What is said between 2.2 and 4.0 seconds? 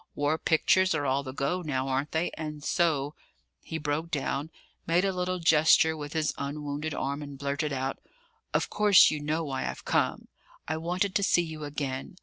And so" He